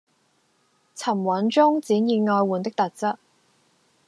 [0.95, 3.17] 沉穩中展現愛玩的特質